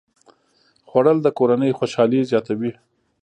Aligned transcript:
خوړل 0.89 1.17
د 1.23 1.27
کورنۍ 1.37 1.71
خوشالي 1.77 2.21
زیاته 2.29 2.53
وي 2.59 2.71